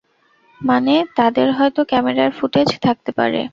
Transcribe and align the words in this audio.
মানে, 0.61 0.93
তাদের 1.15 1.47
হয়তো 1.53 1.81
ক্যামেরার 1.83 2.31
ফুটেজ 2.31 2.69
থাকতে 2.81 3.11
পারে। 3.11 3.41